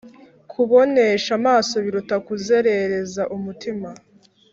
[0.51, 3.89] kubonesha amaso biruta kuzerereza umutima